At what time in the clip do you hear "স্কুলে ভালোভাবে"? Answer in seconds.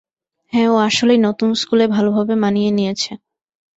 1.53-2.33